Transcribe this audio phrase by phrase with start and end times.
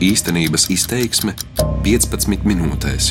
[0.00, 1.34] Īstenības izteiksme
[1.84, 3.10] 15 minūtēs.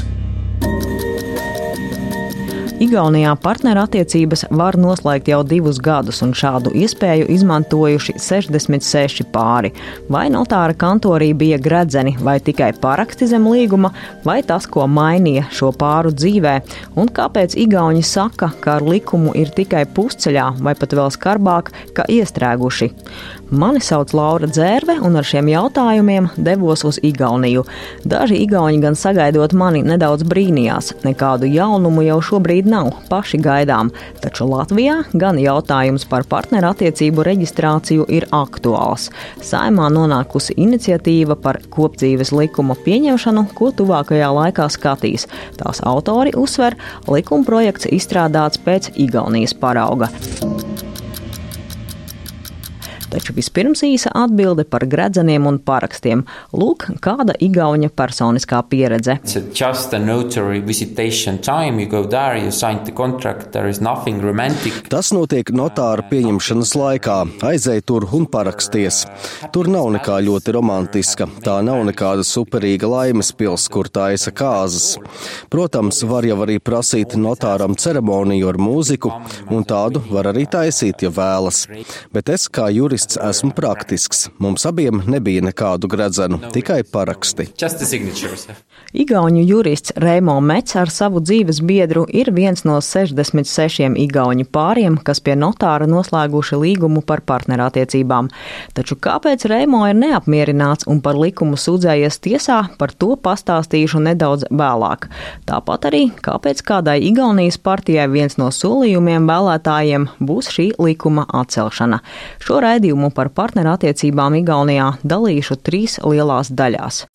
[2.80, 9.74] Igaunijā partnerattiecības var noslēgt jau divus gadus, un šādu iespēju izmantojuši 66 pāri.
[10.10, 13.92] Vai notāra kantorī bija gredzeni, vai tikai paraksti zem līguma,
[14.24, 16.56] vai tas, ko mainīja šo pāru dzīvē,
[16.98, 22.08] un kāpēc Igauni saka, ka ar likumu ir tikai pusceļā, vai pat vēl skarbāk, ka
[22.10, 22.90] iestrēguši.
[23.50, 27.64] Mani sauc Laura Dzērve, un ar šiem jautājumiem devos uz Igauniju.
[28.06, 33.90] Daži Igauni gan sagaidot mani nedaudz brīnījās, nekādu jaunumu jau šobrīd nav, paši gaidām,
[34.22, 39.10] taču Latvijā gan jautājums par partnerattiecību reģistrāciju ir aktuāls.
[39.42, 45.26] Saimā nonākusi iniciatīva par kopdzīves likuma pieņemšanu, ko tuvākajā laikā skatīs.
[45.58, 46.78] Tās autori uzsver,
[47.10, 50.14] likuma projekts izstrādāts pēc Igaunijas parauga.
[53.10, 56.22] Taču vispirms īsa atbilde par gredzeniem un parakstiem.
[56.54, 59.16] Lūk, kāda igauņa personiskā pieredze.
[64.94, 67.18] Tas notiek notāra pieņemšanas laikā.
[67.50, 69.02] Aizej tur un paraksties.
[69.56, 71.30] Tur nav nekā ļoti romantiska.
[71.46, 75.00] Tā nav nekāda superīga laimes pils, kur taisa kāzas.
[75.50, 79.12] Protams, var jau arī prasīt notāram ceremoniju ar mūziku,
[79.50, 81.66] un tādu var arī taisīt, ja vēlas.
[82.14, 84.30] Bet es kā jurists jurists esmu praktisks.
[84.40, 87.48] Mums abiem nebija nekādu gredzenu, tikai paraksti.
[89.04, 95.22] Igauņu jurists Reimo Mets ar savu dzīves biedru ir viens no 66 igauņu pāriem, kas
[95.22, 98.32] pie notāra noslēguši līgumu par partnerattiecībām.
[98.74, 105.06] Taču kāpēc Reimo ir neapmierināts un par likumu sūdzējies tiesā, par to pastāstīšu nedaudz vēlāk.
[105.46, 112.02] Tāpat arī, kāpēc kādai Igaunijas partijai viens no solījumiem vēlētājiem būs šī likuma atcelšana.
[112.42, 117.06] Šo raidījumu raidījumu par partnerattiecībām Igaunijā dalīšu trīs lielās daļās.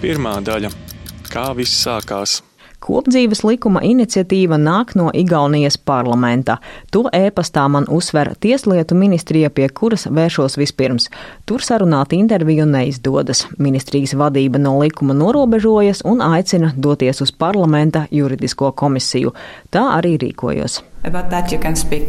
[0.00, 0.70] Pirmā daļa-
[1.32, 2.42] kā viss sākās.
[2.84, 6.58] Kopdzīves likuma iniciatīva nāk no Igaunijas parlamenta.
[6.92, 11.08] To ēpastā man uzsver Tieslietu ministrija, pie kuras vēršos vispirms.
[11.48, 13.46] Tur sarunāt interviju neizdodas.
[13.58, 19.32] Ministrijas vadība no likuma norobežojas un aicina doties uz parlamenta juridisko komisiju.
[19.72, 20.82] Tā arī rīkojos.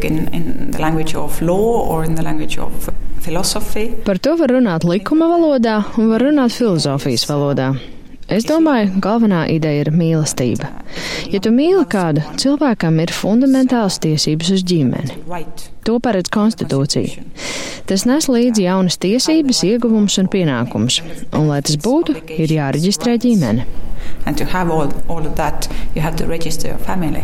[0.08, 0.72] In, in
[4.06, 7.76] Par to var runāt likuma valodā un var runāt filozofijas valodā.
[8.28, 10.68] Es domāju, galvenā ideja ir mīlestība.
[11.32, 15.16] Ja tu mīli kādu, cilvēkam ir fundamentāls tiesības uz ģimeni.
[15.88, 17.24] To paredz konstitūcija.
[17.88, 21.00] Tas nes līdzi jaunas tiesības, ieguvumus un pienākumus,
[21.32, 23.64] un, lai tas būtu, ir jāreģistrē ģimene.
[24.26, 27.24] And to have all, all of that, you have to register your family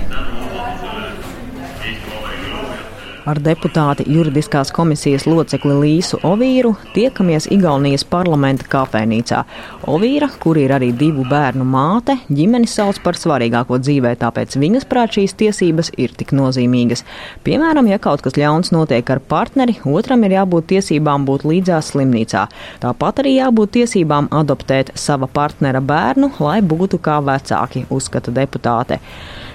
[3.29, 9.43] ar deputāti juridiskās komisijas locekli Līsu Ovīru tiekamies Igaunijas parlamenta kafejnīcā.
[9.91, 15.17] Ovīra, kur ir arī divu bērnu māte, ģimeni sauc par svarīgāko dzīvē, tāpēc viņas prāt
[15.17, 17.05] šīs tiesības ir tik nozīmīgas.
[17.47, 22.47] Piemēram, ja kaut kas ļauns notiek ar partneri, otram ir jābūt tiesībām būt līdzās slimnīcā.
[22.83, 28.99] Tāpat arī jābūt tiesībām adoptēt sava partnera bērnu, lai būtu kā vecāki, uzskata deputāte.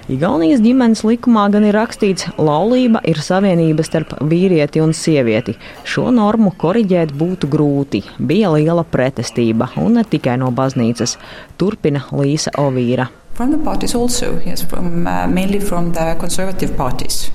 [0.09, 5.53] Igaunijas ģimenes likumā gan ir rakstīts, ka laulība ir savienība starp vīrieti un sievieti.
[5.85, 8.01] Šo normu koriģēt būtu grūti.
[8.17, 11.19] Bija liela pretestība, un ne tikai no baznīcas.
[11.61, 13.11] Turpina Līsa Ovīra.
[13.39, 15.29] Also, yes, from, uh,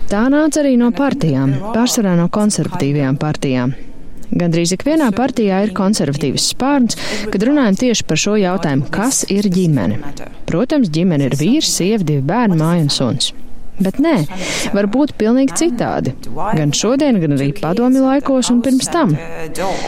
[0.09, 3.77] Tā nāca arī no partijām, pārsvarā no konservatīvajām partijām.
[4.31, 6.97] Gandrīz ikvienā partijā ir konservatīvs spārns,
[7.33, 9.99] kad runājam tieši par šo jautājumu, kas ir ģimene.
[10.49, 13.33] Protams, ģimene ir vīrs, sieva, divi bērni, māja un suns.
[13.81, 14.13] Bet nē,
[14.75, 16.13] var būt pilnīgi citādi.
[16.29, 19.15] Gan šodien, gan arī padomi laikos un pirms tam.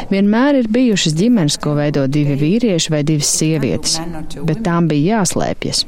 [0.09, 3.99] Vienmēr ir bijušas ģimenes, ko veido divi vīrieši vai divas sievietes,
[4.41, 5.85] bet tām bija jāslēpjas.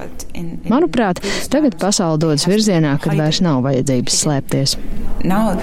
[0.69, 4.77] Manuprāt, tagad pasaule dodas virzienā, kad vairs nav vajadzības slēpties.
[5.25, 5.57] Now,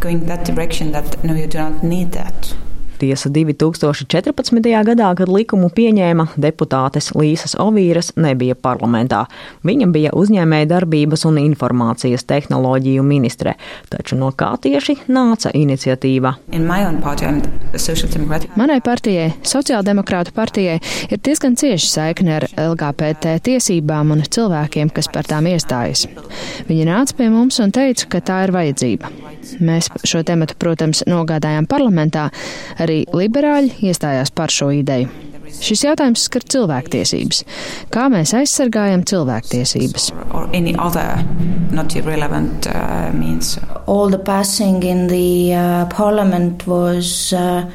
[0.00, 2.54] going that direction that no, you do not need that.
[3.00, 4.66] Tiesa 2014.
[4.84, 9.22] gadā, kad likumu pieņēma, deputātes Līsas Ovīras nebija parlamentā.
[9.64, 13.54] Viņa bija uzņēmēja darbības un informācijas tehnoloģiju ministre.
[13.88, 16.34] Taču no kā tieši nāca iniciatīva?
[18.60, 20.76] Manai partijai, Sociāldemokrātu partijai,
[21.08, 26.04] ir diezgan cieši saikne ar LGBT tiesībām un cilvēkiem, kas par tām iestājas.
[26.68, 29.14] Viņi nāca pie mums un teica, ka tā ir vajadzība.
[29.64, 32.28] Mēs šo tematu, protams, nogādājām parlamentā.
[32.82, 35.10] Arī liberāļi iestājās par šo ideju.
[35.60, 37.42] Šis jautājums skar cilvēktiesības.
[37.92, 40.10] Kā mēs aizsargājam cilvēktiesības?
[43.90, 47.66] All the passing in the uh, parliament was uh,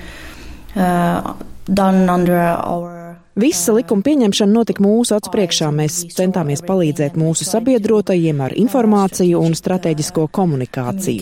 [0.76, 1.34] uh,
[1.68, 2.95] done under our
[3.36, 5.68] Visa likuma pieņemšana notika mūsu acu priekšā.
[5.76, 11.20] Mēs centāmies palīdzēt mūsu sabiedrotajiem ar informāciju un strateģisko komunikāciju.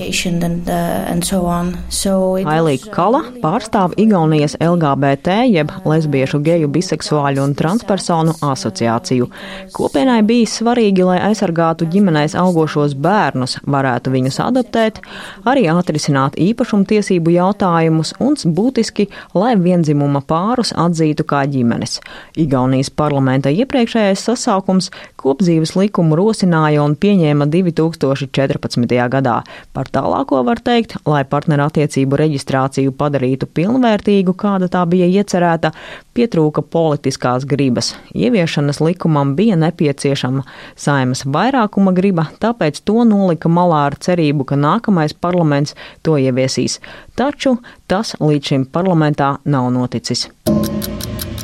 [2.53, 9.31] Ailīka Kala pārstāv Igaunijas LGBT, jeb lesbiešu, geju, biseksuāļu un transpersonu asociāciju.
[9.73, 15.01] Kopienai bija svarīgi, lai aizsargātu ģimenēs augošos bērnus, varētu viņus adoptēt,
[15.49, 22.02] arī atrisināt īpašumtiesību jautājumus un būtiski, lai vienzimuma pārus atzītu kā ģimenes.
[22.39, 24.89] Igaunijas parlamenta iepriekšējais sasaukums
[25.21, 28.95] kopdzīves likumu rosināja un pieņēma 2014.
[29.13, 29.35] gadā.
[29.73, 35.73] Par tālāko var teikt, lai partnerattiecību reģistrāciju padarītu pilnvērtīgu, kāda tā bija iecerēta,
[36.17, 37.93] pietrūka politiskās gribas.
[38.13, 40.45] Ieviešanas likumam bija nepieciešama
[40.75, 46.79] saimas vairākuma griba, tāpēc to nolika malā ar cerību, ka nākamais parlaments to ieviesīs.
[47.17, 47.57] Taču
[47.87, 50.27] tas līdz šim parlamentā nav noticis.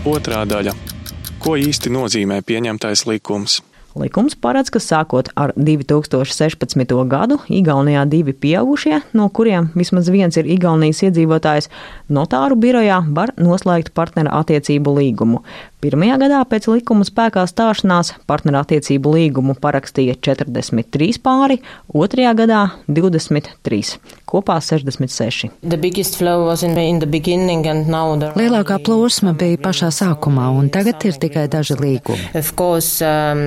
[0.09, 0.71] Otrā daļa.
[1.43, 3.59] Ko īsti nozīmē pieņemtais likums?
[3.99, 6.93] Likums paredz, ka sākot ar 2016.
[7.11, 11.69] gadu Igaunijā divi pieaugušie, no kuriem vismaz viens ir Igaunijas iedzīvotājs,
[12.09, 15.43] notāru birojā var noslēgt partneru attiecību līgumu.
[15.79, 21.55] Pirmajā gadā pēc likuma spēkā stāšanās partnerattiecību līgumu parakstīja 43 pāri,
[21.95, 23.93] otrajā gadā 23,
[24.27, 25.47] kopā 66.
[28.35, 32.27] Lielākā plūsma bija pašā sākumā, un tagad ir tikai daži līgumi.
[32.35, 33.45] Um,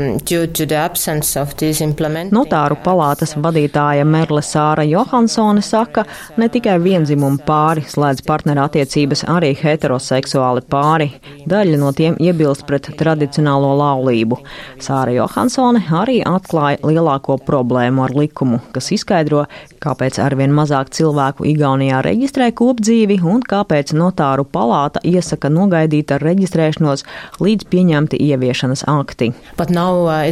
[2.32, 6.06] Notāru palātas vadītāja Merle Sāra Johansone saka,
[6.40, 11.12] ne tikai vienzimumu pāri slēdz partnerattiecības, arī heteroseksuāli pāri.
[11.44, 14.38] Daļa no tiem iebilst pret tradicionālo laulību.
[14.82, 19.44] Sāra Johansone arī atklāja lielāko problēmu ar likumu, kas izskaidro,
[19.82, 27.04] kāpēc arvien mazāk cilvēku Igaunijā reģistrē kopdzīvi un kāpēc notāru palāta iesaka nogaidīt ar reģistrēšanos
[27.42, 29.32] līdz pieņemti ieviešanas akti.
[29.72, 30.28] Now, uh,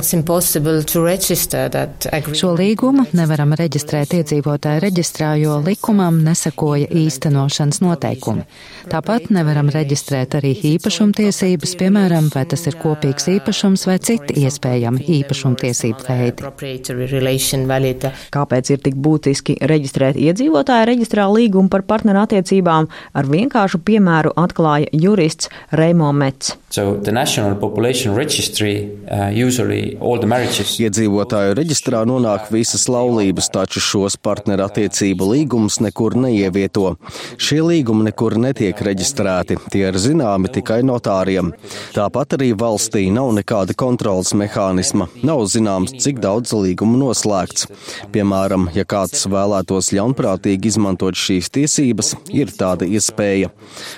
[2.40, 8.42] Šo līgumu nevaram reģistrēt iedzīvotāju reģistrā, jo likumam nesakoja īstenošanas noteikumi.
[8.90, 16.00] Tāpat nevaram reģistrēt arī īpašumtiesības, piemēram, vai tas ir kopīgs īpašums vai citi iespējami īpašumtiesību
[16.08, 16.40] veidi.
[18.34, 22.90] Kāpēc ir tik būtiski reģistrēt iedzīvotāju reģistrā līgumu par partnerattiecībām?
[23.16, 26.59] Ar vienkāršu piemēru atklāja jurists Reimo Mets.
[29.10, 30.84] Uh.
[30.86, 36.92] Iedzīvotāju reģistrā nonāk visas laulības, taču šos partnerattiecību līgumus nekur neievieto.
[37.42, 41.50] Šie līgumi nekur netiek reģistrēti, tie ir zināmi tikai notāriem.
[41.96, 47.66] Tāpat arī valstī nav nekāda kontrolas mehānisma, nav zināms, cik daudz līgumu noslēgts.
[48.14, 53.50] Piemēram, ja kāds vēlētos ļaunprātīgi izmantot šīs tiesības, ir tāda iespēja.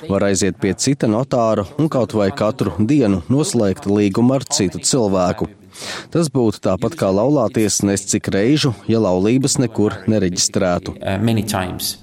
[0.09, 5.49] Var aiziet pie cita notāra un kaut vai katru dienu noslēgt līgumu ar citu cilvēku.
[6.13, 10.99] Tas būtu tāpat kā laulāties nes cik reižu, ja laulības nekur nereģistrētu.
[11.01, 12.02] Uh,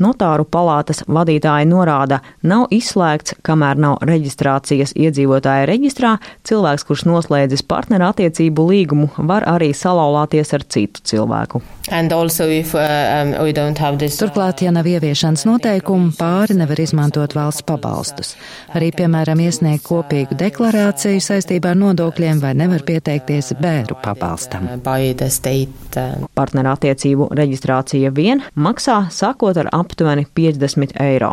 [0.00, 6.16] Notāru palātas vadītāji norāda, nav izslēgts, kamēr nav reģistrācijas iedzīvotāja reģistrā,
[6.48, 11.62] cilvēks, kurš noslēdzis partneru attiecību līgumu, var arī salauzties ar citu cilvēku.
[11.90, 14.18] If, uh, um, this...
[14.20, 18.36] Turklāt, ja nav ieviešanas noteikumu, pāri nevar izmantot valsts pabalstus.
[18.78, 24.68] Arī, piemēram, iesniegt kopīgu deklarāciju saistībā ar nodokļiem vai nevar pieteikties bēru pabalstam.
[24.70, 31.32] Uh, partneru attiecību reģistrācija vien maksā sākot ar aptuveni 50 eiro.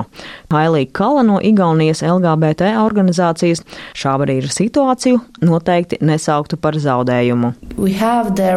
[0.53, 3.65] Hailīga Kala no Igaunijas LGBT organizācijas
[3.97, 7.53] šā brīža situāciju noteikti nesauktu par zaudējumu.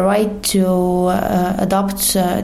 [0.01, 1.51] Right to, uh,
[2.21, 2.41] Uh,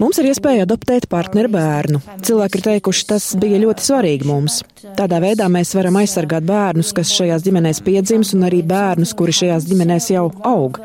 [0.00, 2.00] mums ir iespēja adoptēt partneru bērnu.
[2.26, 4.60] Cilvēki ir teikuši, tas bija ļoti svarīgi mums.
[4.98, 9.68] Tādā veidā mēs varam aizsargāt bērnus, kas šajās ģimenēs piedzims, un arī bērnus, kuri šajās
[9.70, 10.80] ģimenēs jau aug.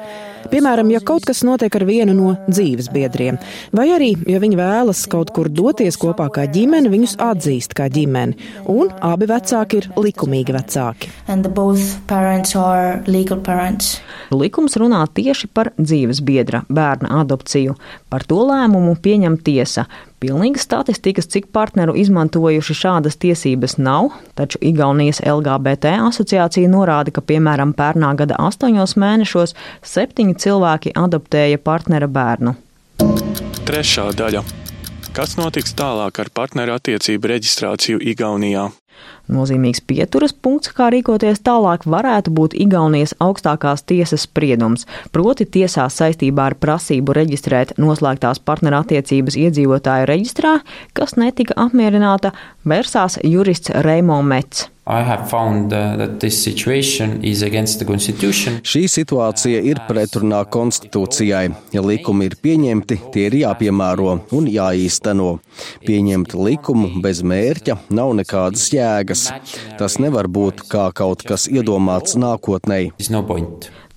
[0.52, 3.38] Piemēram, ja kaut kas notiek ar vienu no dzīves biedriem,
[3.78, 8.38] vai arī, ja viņi vēlas kaut kur doties kopā kā ģimene, viņus atzīst kā ģimeni,
[8.72, 11.12] un abi vecāki ir likumīgi vecāki.
[14.32, 17.76] Likums runā tieši par dzīves biedra bērna adopciju.
[18.12, 19.88] Par to lēmumu pieņem tiesa.
[20.22, 27.74] Pilnīgas statistikas, cik partneru izmantojuši šādas tiesības nav, taču Igaunijas LGBT asociācija norāda, ka piemēram
[27.74, 32.54] pērnā gada astoņos mēnešos septiņi cilvēki adoptēja partnera bērnu.
[33.62, 34.40] Trešā daļa.
[35.14, 38.64] Kas notiks tālāk ar partneru attiecību reģistrāciju Igaunijā?
[39.32, 46.50] Nozīmīgs pieturas punkts, kā rīkoties tālāk, varētu būt Igaunijas augstākās tiesas spriedums, proti tiesās saistībā
[46.52, 50.58] ar prasību reģistrēt noslēgtās partnerattiecības iedzīvotāju reģistrā,
[50.98, 52.34] kas netika apmierināta,
[52.66, 54.72] vērsās jurists Reimo Mets.
[54.82, 54.98] Uh,
[58.72, 61.44] Šī situācija ir pretrunā konstitūcijai.
[61.72, 65.30] Ja likumi ir pieņemti, tie ir jāpiemēro un jāīsteno.
[65.86, 69.21] Pieņemt likumu bez mērķa nav nekādas jēgas.
[69.80, 72.82] Tas nevar būt kā kaut kas iedomāts nākotnē.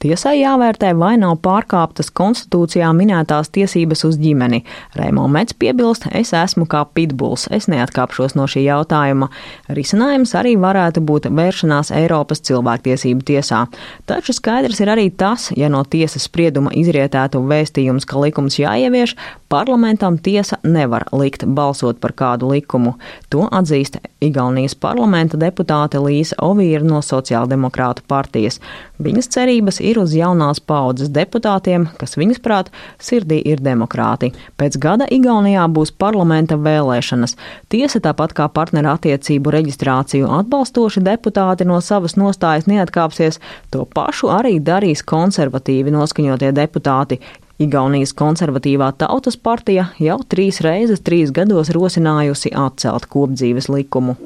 [0.05, 4.59] Tiesai jāvērtē, vai nav pārkāptas konstitūcijā minētās tiesības uz ģimeni.
[4.99, 9.31] Reimo Mets piebilst, es esmu kā pitbuls, es neatkāpšos no šī jautājuma.
[9.73, 13.63] Risinājums arī varētu būt vēršanās Eiropas cilvēktiesību tiesā.
[14.05, 19.17] Taču skaidrs ir arī tas, ja no tiesas sprieduma izrietētu vēstījums, ka likums jāievieš,
[19.49, 22.99] parlamentam tiesa nevar likt balsot par kādu likumu.
[23.33, 28.61] To atzīst Igaunijas parlamenta deputāte Līsa Ovīra no Sociāldemokrātu partijas.
[29.01, 32.71] Viņas cerības ir uz jaunās paudzes deputātiem, kas viņas prāt
[33.03, 34.33] sirdī ir demokrāti.
[34.61, 37.37] Pēc gada Igaunijā būs parlamenta vēlēšanas.
[37.73, 44.59] Tiesa tāpat kā partneru attiecību reģistrāciju atbalstoši deputāti no savas nostājas neatkāpsies, to pašu arī
[44.61, 47.21] darīs konservatīvi noskaņotie deputāti,
[47.63, 54.17] Igaunijas konservatīvā tautas partija jau trīs reizes trīs gados rosinājusi atcelt kopdzīves likumu.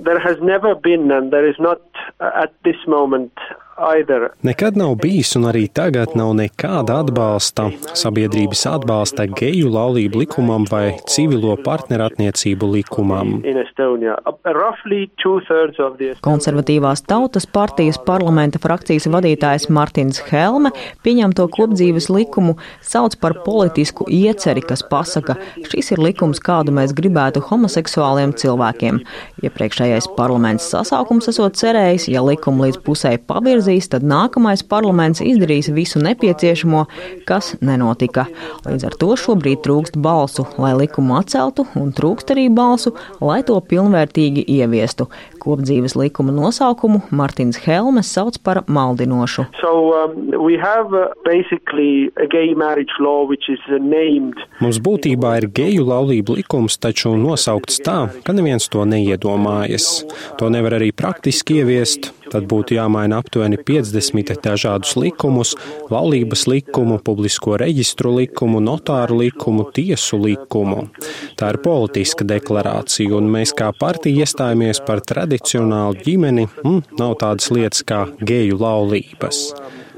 [4.42, 10.96] Nekad nav bijis un arī tagad nav nekāda atbalsta, sabiedrības atbalsta geju laulību likumam vai
[11.06, 13.36] civilo partnerattiecību likumam.
[16.26, 20.74] Konservatīvās tautas partijas parlamenta frakcijas vadītājs Martins Helme
[21.06, 25.38] pieņemto kopdzīves likumu sauc par politisku ieceri, kas pasaka,
[25.70, 29.00] šis ir likums, kādu mēs gribētu homoseksuāliem cilvēkiem.
[29.46, 35.68] Iepriekšējais parlaments sasaukums esot cerējis, ja likumu līdz pusē pavirz izvirzīs, tad nākamais parlaments izdarīs
[35.72, 36.86] visu nepieciešamo,
[37.26, 38.26] kas nenotika.
[38.64, 43.60] Līdz ar to šobrīd trūkst balsu, lai likumu atceltu, un trūkst arī balsu, lai to
[43.60, 45.08] pilnvērtīgi ieviestu.
[45.38, 49.46] Kopdzīves likuma nosaukumu Martins Helmes sauc par maldinošu.
[49.60, 51.14] So, um, uh,
[54.58, 60.04] Mums būtībā ir geju laulību likums, taču nosaukts tā, ka neviens to neiedomājas.
[60.38, 62.12] To nevar arī praktiski ieviest.
[62.32, 65.54] Tad būtu jāmaina aptuveni 50 dažādus likumus-
[65.94, 70.88] laulības likumu, publisko reģistru likumu, notāru likumu, tiesu likumu.
[71.36, 77.50] Tā ir politiska deklarācija, un mēs kā partija iestājāmies par tradicionālu ģimeni, un nav tādas
[77.50, 79.54] lietas kā geju laulības.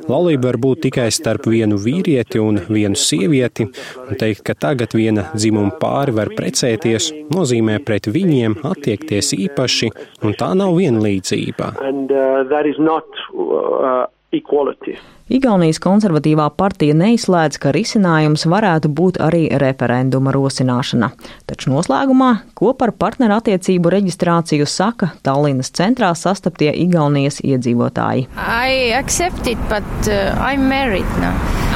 [0.09, 3.67] Laulība var būt tikai starp vienu vīrieti un vienu sievieti,
[4.07, 9.91] un teikt, ka tagad viena dzimuma pāri var precēties, nozīmē pret viņiem attiekties īpaši,
[10.25, 11.75] un tā nav vienlīdzība.
[11.85, 12.45] And, uh,
[13.35, 14.99] uh, equality.
[15.31, 21.13] Igaunijas konservatīvā partija neizslēdz, ka risinājums varētu būt arī referenduma rosināšana.
[21.47, 28.27] Taču noslēgumā, ko par partneru attiecību reģistrāciju saka Tallinas centrā sastaptie Igaunijas iedzīvotāji.
[29.51, 31.70] It, but, uh, uh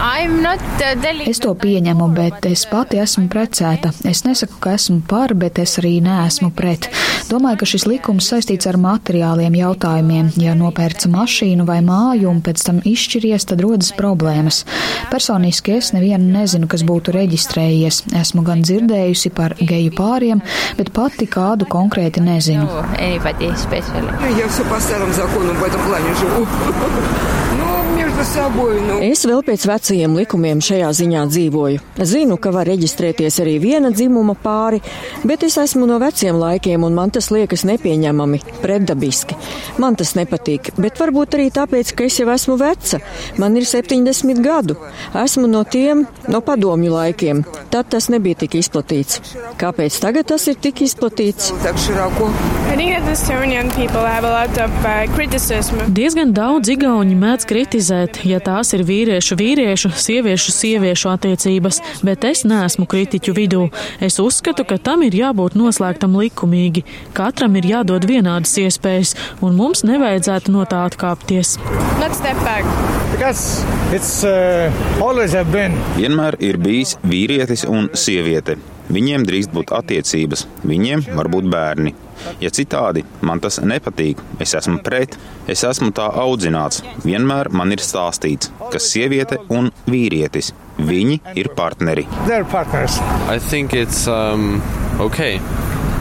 [1.29, 3.91] es to pieņemu, bet es pati esmu precēta.
[4.07, 6.87] Es nesaku, ka esmu par, bet es arī neesmu pret.
[7.29, 10.31] Domāju, ka šis likums saistīts ar materiāliem jautājumiem.
[10.41, 14.63] Ja nopērts mašīnu vai māju un pēc tam izšķiries, tad rodas problēmas.
[15.11, 18.01] Personiski es nevienu nezinu, kas būtu reģistrējies.
[18.21, 20.43] Esmu gan dzirdējusi par geju pāriem,
[20.79, 22.67] bet pati kādu konkrēti nezinu.
[24.39, 27.42] Я все по старым законам в этом плане живу.
[28.24, 28.96] Nu.
[29.04, 31.80] Es vēl pēc vecajiem likumiem šajā ziņā dzīvoju.
[32.08, 34.80] Zinu, ka var reģistrēties arī viena dzimuma pāri,
[35.28, 39.36] bet es esmu no veciem laikiem un man tas liekas nepieņemami, pretdabiski.
[39.82, 43.02] Man tas nepatīk, bet varbūt arī tāpēc, ka es jau esmu veca.
[43.38, 44.78] Man ir 70 gadu.
[45.24, 47.44] Esmu no tiem, no padomju laikiem.
[47.74, 49.20] Tad tas nebija tik izplatīts.
[49.60, 51.52] Kāpēc tagad tas ir tik izplatīts?
[51.52, 51.60] Uh,
[56.00, 62.24] Diezgan daudz igauņi mēdz kritizēt bet ja tās ir vīriešu vīriešu, sieviešu sieviešu attiecības, bet
[62.24, 63.70] es neesmu kritiķu vidū.
[64.00, 66.84] Es uzskatu, ka tam ir jābūt noslēgtam likumīgi.
[67.14, 71.58] Katram ir jādod vienādas iespējas, un mums nevajadzētu no tā atkāpties.
[74.24, 74.72] Uh,
[75.98, 78.58] Vienmēr ir bijis vīrietis un sieviete.
[78.94, 81.94] Viņiem drīkst būt attiecības, viņiem var būt bērni.
[82.43, 85.15] Ja citādi man tas nepatīk, es esmu pret,
[85.47, 86.83] es esmu tā audzināts.
[87.05, 92.05] Vienmēr man ir stāstīts, ka sieviete un vīrietis viņi ir partneri.
[94.09, 94.61] Um,
[94.99, 95.39] okay.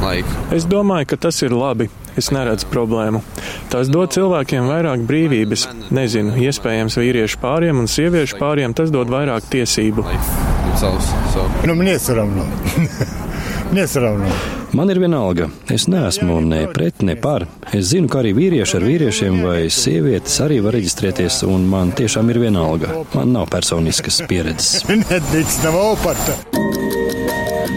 [0.03, 0.29] Like.
[0.55, 1.89] Es domāju, ka tas ir labi.
[2.19, 3.23] es neredzu problēmu.
[3.73, 5.69] Tas dod cilvēkiem vairāk brīvības.
[5.95, 10.07] Nezinu, iespējams, vīriešu pāriem un sieviešu pāriem tas dod vairāk tiesību.
[11.65, 12.45] Nu, мне все равно.
[13.73, 14.27] Мне все равно.
[14.74, 15.52] Man ir vienalga.
[15.70, 17.46] Es neesmu ne pret, ne par.
[17.78, 22.32] Es zinu, ka arī vīrieši ar vīriešiem vai sievietes arī var reģistrēties, un man tiešām
[22.34, 22.90] ir vienalga.
[23.14, 24.82] Man nav personiskas pieredzes.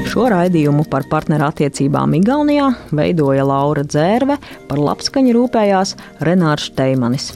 [0.06, 4.38] Šo raidījumu par partneru attiecībām Igaunijā veidoja Laura Dzērve,
[4.70, 5.92] par labskaņu rūpējās
[6.24, 7.28] Renārs Steimanis.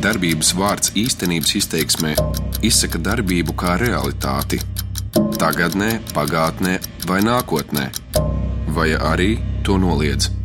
[0.00, 2.16] Darbības vārds īstenības izteiksmē
[2.64, 4.62] izsaka darbību kā realitāti-
[5.42, 7.90] tagadnē, pagātnē vai nākotnē
[8.74, 10.43] vai arī to noliedz.